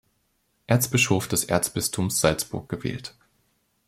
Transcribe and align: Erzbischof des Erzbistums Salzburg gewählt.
Erzbischof 0.65 1.27
des 1.27 1.43
Erzbistums 1.45 2.19
Salzburg 2.21 2.67
gewählt. 2.67 3.13